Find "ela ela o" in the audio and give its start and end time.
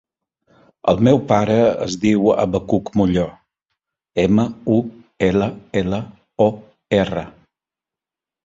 5.29-6.49